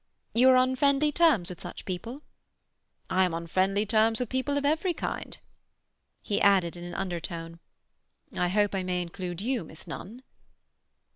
"You 0.33 0.49
are 0.49 0.55
on 0.55 0.75
friendly 0.77 1.11
terms 1.11 1.49
with 1.51 1.61
such 1.61 1.85
people?" 1.85 2.23
"I 3.07 3.23
am 3.23 3.35
on 3.35 3.45
friendly 3.45 3.85
terms 3.85 4.19
with 4.19 4.29
people 4.29 4.57
of 4.57 4.65
every 4.65 4.95
kind." 4.95 5.37
He 6.23 6.41
added, 6.41 6.75
in 6.75 6.83
an 6.83 6.95
undertone, 6.95 7.59
"I 8.35 8.47
hope 8.47 8.73
I 8.73 8.81
may 8.81 9.03
include 9.03 9.41
you, 9.41 9.63
Miss 9.63 9.85
Nunn?" 9.85 10.23